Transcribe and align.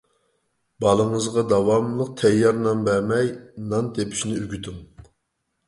بالىڭىزغا 0.85 1.43
داۋاملىق 1.51 2.09
تەييار 2.23 2.59
نان 2.63 2.83
بەرمەي، 2.89 3.31
نان 3.69 3.95
تېپىشنى 4.01 4.43
ئۆگىتىڭ. 4.43 4.85